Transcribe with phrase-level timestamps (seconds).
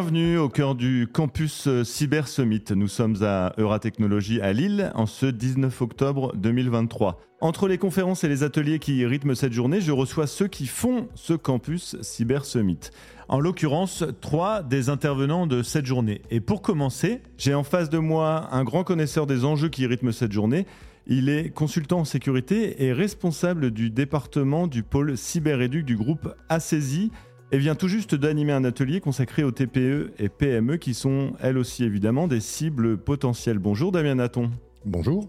[0.00, 2.62] Bienvenue au cœur du campus euh, Cyber Summit.
[2.70, 7.20] Nous sommes à Euratechnologie à Lille en ce 19 octobre 2023.
[7.40, 11.08] Entre les conférences et les ateliers qui rythment cette journée, je reçois ceux qui font
[11.16, 12.78] ce campus Cyber Summit.
[13.26, 16.22] En l'occurrence, trois des intervenants de cette journée.
[16.30, 20.12] Et pour commencer, j'ai en face de moi un grand connaisseur des enjeux qui rythment
[20.12, 20.64] cette journée.
[21.08, 27.10] Il est consultant en sécurité et responsable du département du pôle cyber-éduc du groupe ACESI
[27.50, 31.58] et vient tout juste d'animer un atelier consacré aux TPE et PME qui sont elles
[31.58, 33.58] aussi évidemment des cibles potentielles.
[33.58, 34.50] Bonjour Damien Naton.
[34.84, 35.28] Bonjour.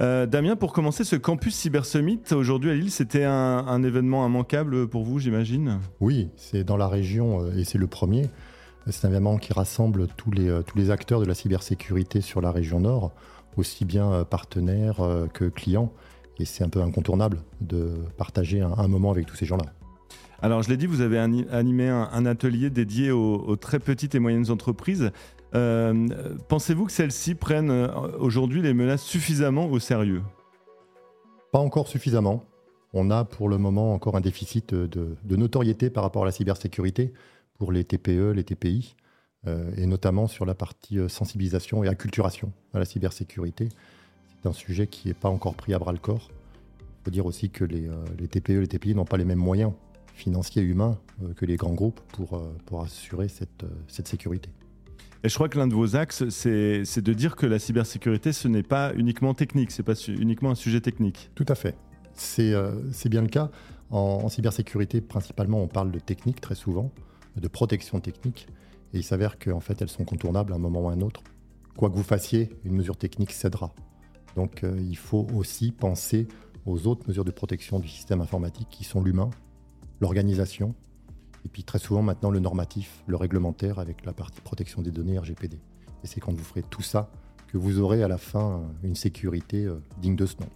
[0.00, 4.88] Euh, Damien, pour commencer, ce campus Cyber Summit aujourd'hui à Lille, c'était un, événement immanquable
[4.88, 5.80] pour vous, j'imagine?
[6.00, 8.30] Oui, c'est dans la région euh, et c'est le premier.
[8.88, 12.40] C'est un événement qui rassemble tous les, euh, tous les acteurs de la cybersécurité sur
[12.40, 13.12] la région nord,
[13.56, 14.96] aussi bien partenaires
[15.34, 15.92] que clients.
[16.38, 19.66] Et c'est un peu incontournable de partager un moment avec tous ces gens-là.
[20.42, 24.50] Alors, je l'ai dit, vous avez animé un, atelier dédié aux, très petites et moyennes
[24.50, 25.12] entreprises.
[25.54, 26.08] Euh,
[26.48, 27.86] pensez-vous que celles-ci prennent euh,
[28.18, 30.22] aujourd'hui les menaces suffisamment au sérieux?
[31.52, 32.44] Pas encore suffisamment.
[32.92, 37.12] On a pour le moment encore un déficit de, notoriété par rapport à la cybersécurité
[37.56, 38.96] pour les TPE, les TPI,
[39.46, 43.68] euh, et notamment sur la partie sensibilisation et acculturation à la cybersécurité.
[44.28, 46.30] C'est un sujet qui n'est pas encore pris à bras le corps.
[46.80, 49.72] Il faut dire aussi que les, les TPE, les TPI n'ont pas les mêmes moyens
[50.14, 54.08] financiers et humains euh, que les grands groupes pour, euh, pour assurer cette, euh, cette
[54.08, 54.50] sécurité.
[55.24, 58.48] Et je crois que l'un de vos axes, c'est de dire que la cybersécurité, ce
[58.48, 61.30] n'est pas uniquement technique, ce n'est pas uniquement un sujet technique.
[61.36, 61.76] Tout à fait.
[62.12, 62.50] C'est
[63.08, 63.48] bien le cas.
[63.90, 66.90] En, cybersécurité, principalement, on parle de technique très souvent,
[67.36, 68.48] de protection technique.
[68.94, 71.22] Et il s'avère qu'en fait, elles sont contournables à un moment ou à un autre.
[71.76, 73.72] Quoi que vous fassiez, une mesure technique cédera.
[74.34, 76.26] Donc il faut aussi penser
[76.66, 79.30] aux autres mesures de protection du système informatique qui sont l'humain,
[80.02, 80.74] l'organisation,
[81.44, 85.16] et puis très souvent maintenant le normatif, le réglementaire avec la partie protection des données
[85.16, 85.56] RGPD.
[86.02, 87.08] Et c'est quand vous ferez tout ça
[87.46, 90.48] que vous aurez à la fin une sécurité euh, digne de ce nom.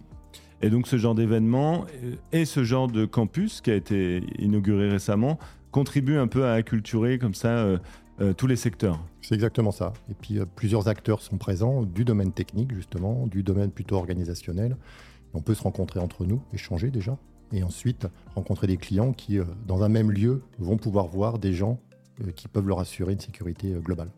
[0.61, 4.89] Et donc ce genre d'événement euh, et ce genre de campus qui a été inauguré
[4.89, 5.39] récemment
[5.71, 7.77] contribue un peu à acculturer comme ça euh,
[8.35, 8.99] tous les secteurs.
[9.21, 9.93] C'est exactement ça.
[10.09, 14.75] Et puis plusieurs acteurs sont présents du domaine technique justement, du domaine plutôt organisationnel.
[15.33, 17.17] On peut se rencontrer entre nous, échanger déjà,
[17.51, 21.53] et ensuite rencontrer des clients qui, euh, dans un même lieu, vont pouvoir voir des
[21.53, 21.79] gens
[22.21, 24.09] euh, qui peuvent leur assurer une sécurité euh, globale.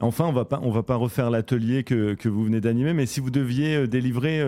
[0.00, 3.06] Enfin, on va pas, on va pas refaire l'atelier que, que, vous venez d'animer, mais
[3.06, 4.42] si vous deviez délivrer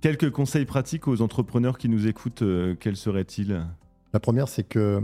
[0.00, 2.44] quelques conseils pratiques aux entrepreneurs qui nous écoutent,
[2.78, 3.66] quels seraient-ils?
[4.12, 5.02] La première, c'est que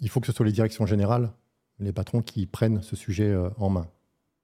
[0.00, 1.30] il faut que ce soit les directions générales,
[1.78, 3.86] les patrons qui prennent ce sujet en main.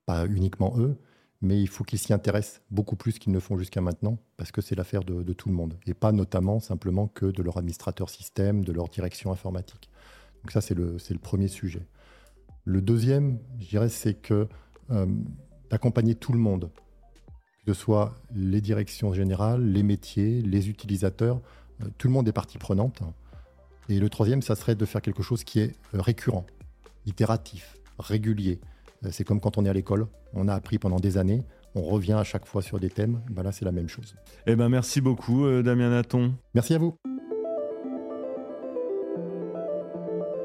[0.04, 0.97] Pas uniquement eux,
[1.44, 4.62] mais il faut qu'ils s'y intéressent beaucoup plus qu'ils ne font jusqu'à maintenant, parce que
[4.62, 8.65] c'est l'affaire de, tout le monde, et pas notamment simplement que de leur administrateur système,
[8.65, 9.91] de leur direction informatique.
[10.43, 11.87] Donc ça, c'est le, le, premier sujet.
[12.65, 14.49] Le deuxième, je dirais, c'est que
[14.91, 15.06] euh,
[15.71, 16.71] d'accompagner tout le monde,
[17.66, 21.41] que ce soit les directions générales, les métiers, les utilisateurs,
[21.83, 23.03] euh, tout le monde est partie prenante.
[23.91, 26.47] Et le troisième, ça serait de faire quelque chose qui est euh, récurrent,
[27.04, 28.60] itératif, régulier,
[29.10, 31.42] c'est comme quand on est à l'école, on a appris pendant des années,
[31.75, 34.15] on revient à chaque fois sur des thèmes, ben là c'est la même chose.
[34.47, 36.34] Eh ben merci beaucoup euh, Damien Naton.
[36.54, 36.97] Merci à vous.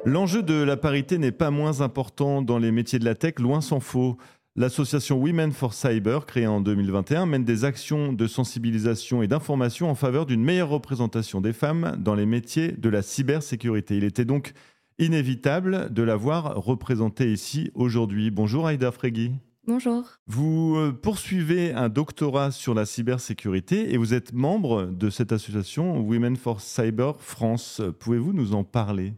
[0.05, 3.61] L'enjeu de la parité n'est pas moins important dans les métiers de la tech, loin
[3.61, 4.17] s'en faut.
[4.55, 9.95] L'association Women for Cyber, créée en 2021, mène des actions de sensibilisation et d'information en
[9.95, 13.97] faveur d'une meilleure représentation des femmes dans les métiers de la cybersécurité.
[13.97, 14.53] Il était donc
[14.99, 18.29] inévitable de l'avoir représentée ici aujourd'hui.
[18.31, 19.31] Bonjour Aïda Fregui.
[19.67, 20.03] Bonjour.
[20.27, 25.99] Vous euh, poursuivez un doctorat sur la cybersécurité et vous êtes membre de cette association
[25.99, 27.81] Women for Cyber France.
[27.99, 29.13] Pouvez-vous nous en parler?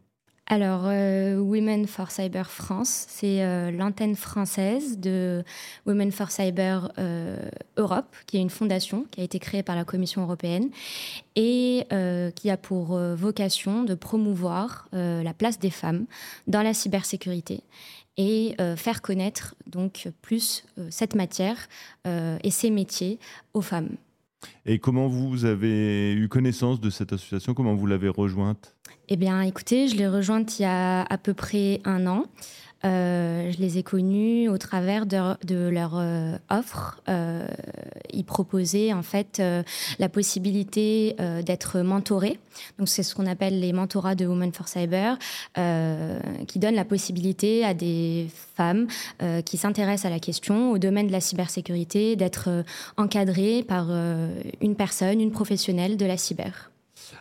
[0.51, 5.45] Alors, euh, Women for Cyber France, c'est euh, l'antenne française de
[5.85, 7.37] Women for Cyber euh,
[7.77, 10.69] Europe, qui est une fondation qui a été créée par la Commission européenne
[11.37, 11.87] et
[12.35, 16.05] qui a pour vocation de promouvoir la place des femmes
[16.47, 17.63] dans la cybersécurité
[18.17, 21.69] et faire connaître donc plus cette matière
[22.05, 23.19] et ces métiers
[23.53, 23.95] aux femmes.
[24.65, 27.53] Et comment vous avez eu connaissance de cette association?
[27.53, 28.75] Comment vous l'avez rejointe?
[29.09, 32.25] Eh bien, écoutez, je l'ai rejointe il y a à peu près un an.
[32.83, 37.01] Euh, je les ai connus au travers de, leur euh, offre.
[37.09, 37.47] Euh,
[38.13, 39.41] ils proposaient en fait
[39.99, 41.15] la possibilité
[41.45, 42.39] d'être mentorés.
[42.77, 45.17] Donc c'est ce qu'on appelle les mentorats de Women for Cyber,
[46.47, 48.87] qui donnent la possibilité à des femmes
[49.45, 52.63] qui s'intéressent à la question, au domaine de la cybersécurité, d'être
[52.97, 53.89] encadrées par
[54.61, 56.71] une personne, une professionnelle de la cyber.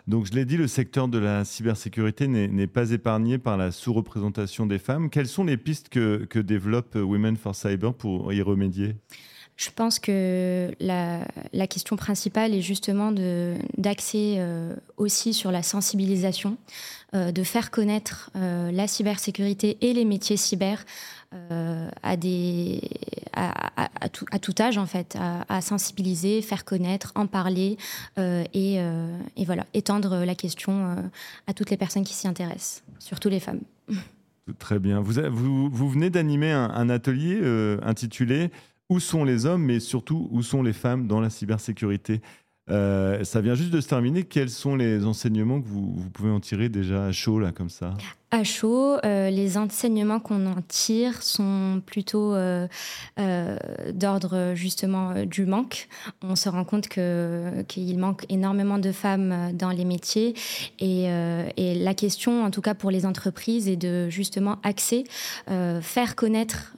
[0.07, 4.67] Donc je l'ai dit, le secteur de la cybersécurité n'est pas épargné par la sous-représentation
[4.67, 5.11] des femmes.
[5.11, 8.97] Quelles sont les pistes que développe Women for Cyber pour y remédier?
[9.61, 13.13] Je pense que la, question principale est justement
[13.77, 16.57] d'axer euh, aussi sur la sensibilisation,
[17.15, 20.87] euh, de faire connaître euh, la cybersécurité et les métiers cyber
[22.03, 22.17] à,
[24.09, 25.19] tout, âge en fait,
[25.49, 27.77] à, sensibiliser, faire connaître, en parler
[28.17, 28.81] et,
[29.45, 30.97] voilà, étendre la question
[31.47, 33.61] à toutes les personnes qui s'y intéressent, surtout les femmes.
[34.59, 35.01] Très bien.
[35.01, 37.41] Vous, venez d'animer un, atelier
[37.83, 38.51] intitulé
[38.91, 42.21] où sont les hommes, mais surtout où sont les femmes dans la cybersécurité?
[42.71, 44.25] Euh, ça vient juste de se terminer.
[44.25, 47.95] Quels sont les enseignements que vous, pouvez en tirer déjà à chaud, là, comme ça?
[48.33, 52.69] À chaud, euh, les enseignements qu'on en tire sont plutôt euh,
[53.19, 53.57] euh,
[53.93, 55.89] d'ordre justement du manque.
[56.23, 60.35] On se rend compte qu'il manque énormément de femmes dans les métiers
[60.79, 61.05] et,
[61.57, 65.05] et, la question, en tout cas pour les entreprises, est de justement axer,
[65.47, 66.73] faire connaître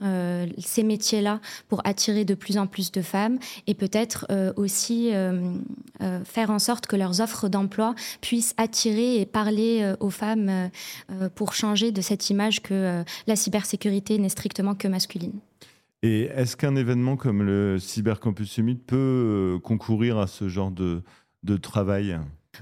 [0.57, 5.11] ces métiers-là pour attirer de plus en plus de femmes et peut-être aussi
[6.23, 10.69] faire en sorte que leurs offres d'emploi puissent attirer et parler aux femmes
[11.35, 15.41] pour pour changer de cette image que euh, la cybersécurité n'est strictement que masculine.
[16.01, 21.01] Et est-ce qu'un événement comme le Cybercampus Summit peut euh, concourir à ce genre de,
[21.43, 22.17] de travail?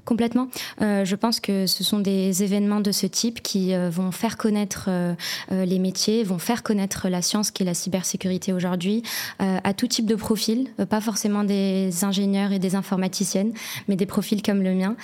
[0.05, 0.47] Complètement.
[0.81, 4.37] Euh, je pense que ce sont des événements de ce type qui euh, vont faire
[4.37, 5.15] connaître euh,
[5.49, 9.03] les métiers, vont faire connaître la science qui est la cybersécurité aujourd'hui
[9.39, 13.53] à tout type de profil, pas forcément des ingénieurs et des informaticiennes,
[13.87, 14.95] mais des profils comme le mien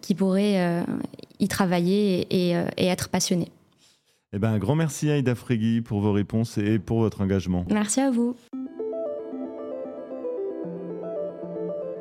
[0.00, 0.84] qui pourraient
[1.38, 3.50] y travailler et, et être passionnés.
[4.32, 7.64] Eh ben, un grand merci à Aïda Frégui pour vos réponses et pour votre engagement.
[7.70, 8.36] Merci à vous.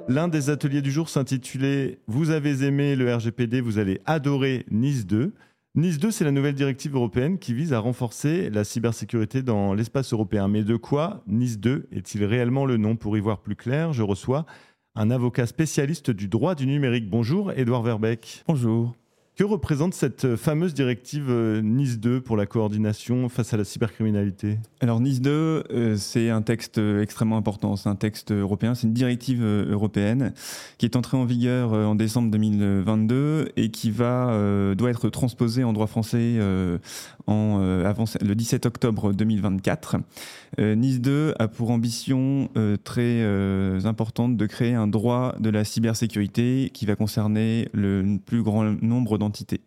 [0.09, 5.05] L'un des ateliers du jour s'intitulait Vous avez aimé le RGPD, vous allez adorer Nice
[5.05, 5.33] 2.
[5.75, 10.13] Nice 2, c'est la nouvelle directive européenne qui vise à renforcer la cybersécurité dans l'espace
[10.13, 10.47] européen.
[10.47, 12.95] Mais de quoi Nice 2 est-il réellement le nom?
[12.95, 14.45] Pour y voir plus clair, je reçois
[14.95, 17.09] un avocat spécialiste du droit du numérique.
[17.09, 18.43] Bonjour, Edouard Verbeck.
[18.47, 18.95] Bonjour.
[19.37, 24.57] Que représente cette fameuse directive euh, Nice 2 pour la coordination face à la cybercriminalité?
[24.79, 28.93] Alors Nice 2, euh, c'est un texte extrêmement important, c'est un texte européen, c'est une
[28.93, 30.33] directive euh, européenne
[30.79, 35.73] qui est entrée en vigueur en décembre 2022 et qui va, doit être transposée en
[35.73, 36.39] droit français
[37.27, 39.97] en, avant, le 17 octobre 2024.
[40.59, 42.49] nice 2 a pour ambition
[42.83, 43.23] très
[43.85, 49.17] importante de créer un droit de la cybersécurité qui va concerner le plus grand nombre
[49.17, 49.61] d'entreprises entités.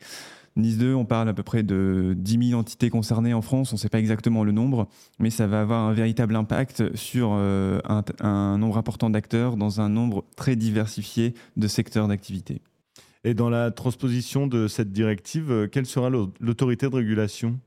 [0.57, 3.77] Nice 2, on parle à peu près de 10 000 entités concernées en France, on
[3.77, 7.81] ne sait pas exactement le nombre, mais ça va avoir un véritable impact sur euh,
[8.21, 12.63] un, nombre important d'acteurs dans un nombre très diversifié de secteurs d'activité.
[13.23, 17.61] Et dans la transposition de cette directive, euh, quelle sera l'autorité de régulation?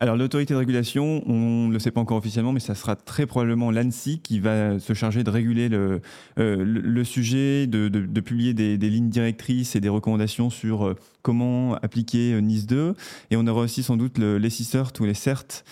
[0.00, 3.26] Alors l'autorité de régulation, on ne le sait pas encore officiellement, mais ça sera très
[3.26, 6.00] probablement l'ANSI qui va se charger de réguler le,
[6.38, 12.40] euh, sujet, de, publier des, lignes directrices et des recommandations sur euh, comment appliquer euh,
[12.40, 12.94] NIS 2.
[13.32, 15.64] Et on aura aussi sans doute le, les CISERT ou les CERT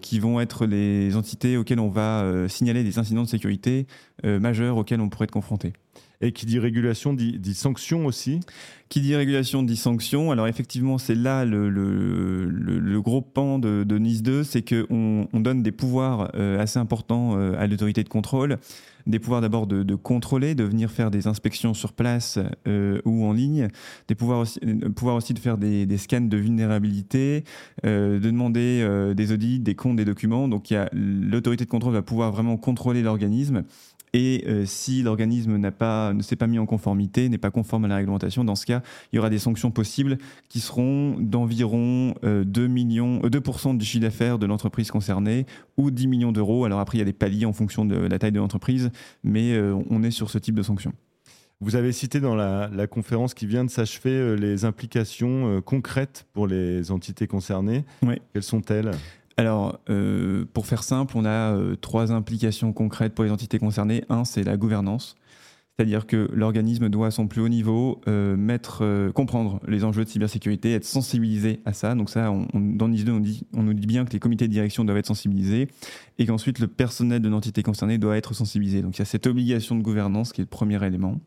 [0.00, 3.86] qui vont être les entités auxquelles on va signaler des incidents de sécurité
[4.24, 5.74] majeurs auxquels on pourrait être confronté.
[6.22, 8.40] Et qui dit régulation dit, dit sanction aussi
[8.90, 10.30] Qui dit régulation dit sanction.
[10.30, 15.62] Alors effectivement, c'est là le, gros pan de, de Nice 2, c'est qu'on on donne
[15.62, 18.58] des pouvoirs euh, assez importants euh, à l'autorité de contrôle.
[19.06, 23.32] Des pouvoirs d'abord de, contrôler, de venir faire des inspections sur place euh, ou en
[23.32, 23.68] ligne,
[24.08, 27.44] des pouvoirs aussi, de faire des scans de vulnérabilité,
[27.82, 30.48] de demander des audits, des comptes, des documents.
[30.48, 33.64] Donc l'autorité de contrôle va pouvoir vraiment contrôler l'organisme
[34.12, 37.84] et euh, si l'organisme n'a pas, ne s'est pas mis en conformité, n'est pas conforme
[37.84, 42.14] à la réglementation, dans ce cas, il y aura des sanctions possibles qui seront d'environ
[42.22, 46.64] 2 euh, millions, 2% euh, du chiffre d'affaires de l'entreprise concernée ou 10 millions d'euros.
[46.64, 48.90] Alors après, il y a des paliers en fonction de la taille de l'entreprise,
[49.22, 49.58] mais
[49.90, 50.92] on est sur ce type de sanctions.
[51.60, 56.46] Vous avez cité dans la, la conférence qui vient de s'achever les implications concrètes pour
[56.46, 57.84] les entités concernées.
[58.02, 58.16] Oui.
[58.32, 58.92] Quelles sont-elles?
[59.40, 64.04] Alors, euh, pour faire simple, on a euh, trois implications concrètes pour les entités concernées.
[64.10, 65.16] Un, c'est la gouvernance.
[65.78, 70.10] C'est-à-dire que l'organisme doit à son plus haut niveau euh, mettre, comprendre les enjeux de
[70.10, 71.94] cybersécurité, être sensibilisé à ça.
[71.94, 73.12] Donc ça, on, dans NIS 2,
[73.54, 75.68] on, nous dit bien que les comités de direction doivent être sensibilisés
[76.18, 78.82] et qu'ensuite le personnel de l'entité concernée doit être sensibilisé.
[78.82, 81.18] Donc il y a cette obligation de gouvernance qui est le premier élément.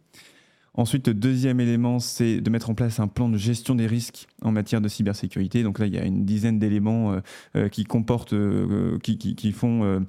[0.75, 4.27] Ensuite, le deuxième élément, c'est de mettre en place un plan de gestion des risques
[4.41, 5.61] en matière de cybersécurité.
[5.61, 7.19] Donc là, il y a une dizaine d'éléments euh,
[7.55, 10.01] euh, qui comportent, euh, qui, font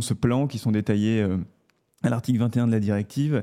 [0.00, 1.26] ce plan, qui sont détaillés
[2.02, 3.42] à l'article 21 de la directive.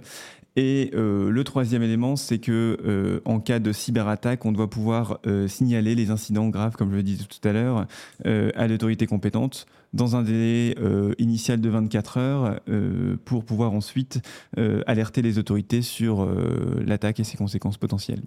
[0.55, 5.19] Et euh, le troisième élément, c'est que euh, en cas de cyberattaque, on doit pouvoir
[5.25, 7.87] euh, signaler les incidents graves, comme je le disais tout à l'heure,
[8.23, 10.75] à l'autorité compétente dans un délai
[11.19, 12.59] initial de 24 heures
[13.25, 14.21] pour pouvoir ensuite
[14.87, 16.27] alerter les autorités sur
[16.85, 18.21] l'attaque et ses conséquences potentielles.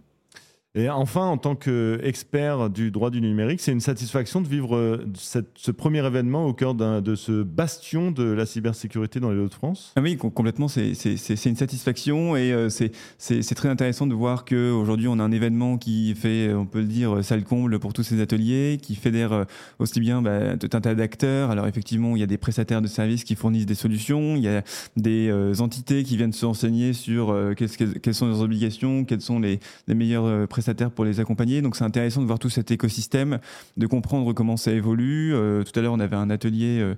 [0.78, 5.06] Et enfin, en tant qu'expert du droit du numérique, c'est une satisfaction de vivre euh,
[5.54, 9.94] ce premier événement au cœur de ce bastion de la cybersécurité dans les Hauts-de-France?
[9.96, 10.68] Ah Oui, complètement.
[10.68, 15.78] C'est une satisfaction et euh, c'est très intéressant de voir qu'aujourd'hui, on a un événement
[15.78, 19.44] qui fait, on peut le dire, salle comble pour tous ces ateliers, qui fédère euh,
[19.78, 21.50] aussi bien bah, tout un tas d'acteurs.
[21.50, 24.48] Alors effectivement, il y a des prestataires de services qui fournissent des solutions, il y
[24.48, 24.62] a
[24.96, 29.94] des entités qui viennent se renseigner sur quelles, sont leurs obligations, quels sont les, les
[29.94, 31.62] meilleurs prestataires pour les accompagner.
[31.62, 33.38] Donc c'est intéressant de voir tout cet écosystème,
[33.76, 35.34] de comprendre comment ça évolue.
[35.34, 36.94] Euh, tout à l'heure, on avait un atelier euh,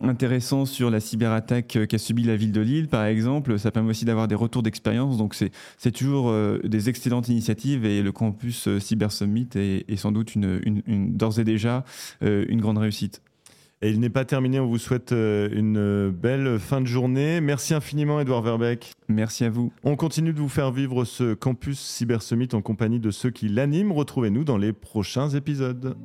[0.00, 3.58] intéressant sur la cyberattaque qu'a subi la ville de Lille, par exemple.
[3.58, 5.16] Ça permet aussi d'avoir des retours d'expérience.
[5.16, 10.34] Donc, c'est toujours euh, des excellentes initiatives et le campus Cyber Summit est, sans doute
[10.34, 11.84] une, d'ores et déjà
[12.20, 13.20] une grande réussite.
[13.80, 14.58] Et il n'est pas terminé.
[14.58, 17.40] On vous souhaite euh, une belle fin de journée.
[17.40, 18.92] Merci infiniment, Edouard Verbeck.
[19.08, 19.72] Merci à vous.
[19.84, 23.48] On continue de vous faire vivre ce campus Cyber Summit en compagnie de ceux qui
[23.48, 23.92] l'animent.
[23.94, 25.96] Retrouvez-nous dans les prochains épisodes.